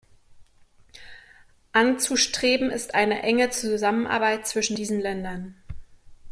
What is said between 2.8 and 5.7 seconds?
eine enge Zusammenarbeit zwischen diesen Ländern.